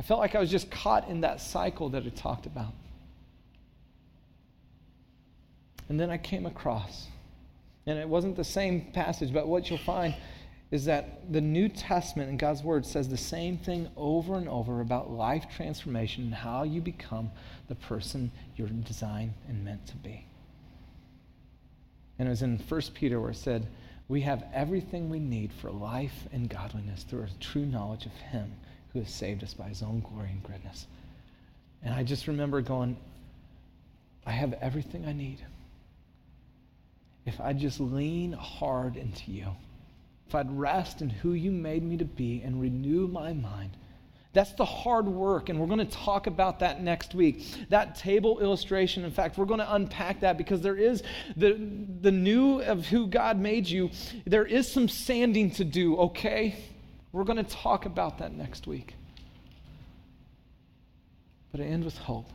[0.00, 2.72] I felt like I was just caught in that cycle that I talked about.
[5.88, 7.06] And then I came across
[7.86, 10.14] And it wasn't the same passage, but what you'll find
[10.70, 14.80] is that the New Testament and God's Word says the same thing over and over
[14.80, 17.30] about life transformation and how you become
[17.68, 20.26] the person you're designed and meant to be.
[22.18, 23.66] And it was in 1 Peter where it said,
[24.08, 28.52] We have everything we need for life and godliness through a true knowledge of Him
[28.92, 30.86] who has saved us by His own glory and goodness.
[31.82, 32.96] And I just remember going,
[34.26, 35.38] I have everything I need.
[37.24, 39.46] If I just lean hard into you,
[40.28, 43.76] if I'd rest in who you made me to be and renew my mind,
[44.34, 47.46] that's the hard work, and we're going to talk about that next week.
[47.70, 51.02] That table illustration, in fact, we're going to unpack that because there is
[51.34, 51.54] the,
[52.02, 53.90] the new of who God made you,
[54.26, 56.56] there is some sanding to do, okay?
[57.10, 58.94] We're going to talk about that next week.
[61.50, 62.30] But I end with hope.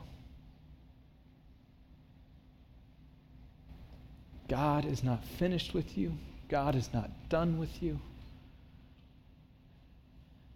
[4.49, 6.17] God is not finished with you,
[6.53, 7.99] God is not done with you.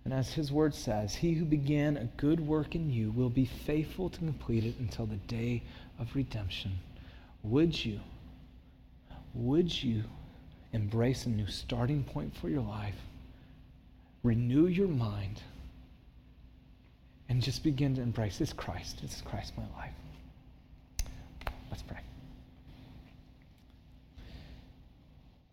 [0.06, 3.46] And as his word says, he who began a good work in you will be
[3.46, 5.64] faithful to complete it until the day
[5.98, 6.78] of redemption.
[7.42, 8.00] Would you,
[9.34, 10.04] would you
[10.72, 13.02] embrace a new starting point for your life?
[14.22, 15.42] Renew your mind
[17.28, 19.02] and just begin to embrace this Christ.
[19.02, 19.96] This is Christ my life.
[21.72, 22.07] Let's pray.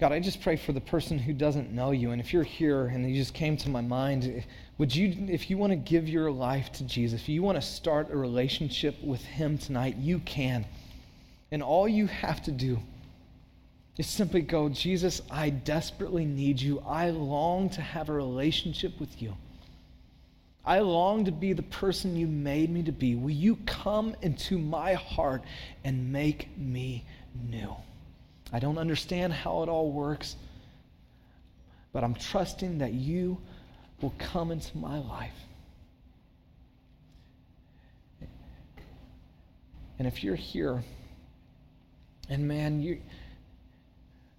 [0.01, 2.11] God, I just pray for the person who doesn't know you.
[2.11, 4.45] And if you're here and you just came to my mind,
[4.77, 7.63] would you, if you want to give your life to Jesus, if you want to
[7.63, 10.67] start a relationship with Him tonight, you can.
[11.53, 12.81] And all you have to do
[13.97, 16.81] is simply go, Jesus, I desperately need you.
[16.81, 19.37] I long to have a relationship with you.
[20.67, 23.15] I long to be the person you made me to be.
[23.15, 25.45] Will you come into my heart
[25.85, 27.05] and make me
[27.49, 27.77] new?
[28.53, 30.37] I don't understand how it all works,
[31.93, 33.39] but I'm trusting that you
[34.01, 35.33] will come into my life.
[39.99, 40.83] And if you're here,
[42.29, 43.01] and man, you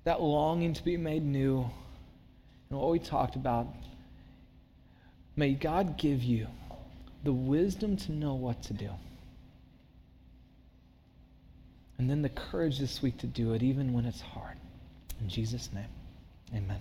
[0.03, 1.70] that longing to be made new,
[2.70, 3.68] and what we talked about,
[5.36, 6.47] may God give you
[7.24, 8.89] the wisdom to know what to do.
[11.97, 14.57] And then the courage this week to do it, even when it's hard.
[15.21, 15.87] In Jesus' name,
[16.53, 16.79] amen.